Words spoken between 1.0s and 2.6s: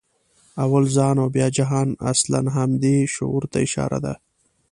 او بیا جهان» اصلاً